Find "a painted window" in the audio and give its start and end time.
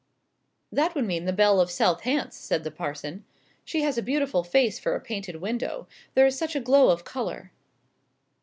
4.95-5.87